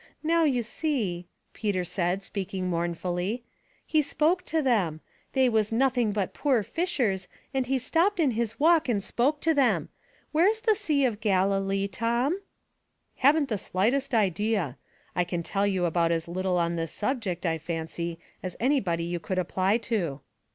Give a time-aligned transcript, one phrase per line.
[0.23, 3.43] Now, you see," Peter said, speaking mournfully,"
[3.85, 4.99] he spoke to them.
[5.33, 9.53] They was nothing but poor fishers, and he stopped in his walk and spoke to
[9.53, 9.89] them.
[10.31, 12.41] Where's the sea of Galilee, Tom?""
[13.17, 14.75] Haven't the slightest idea.
[15.15, 19.03] I can tell you about as little on this subject, I fancy, as any body
[19.03, 20.21] you could apply to."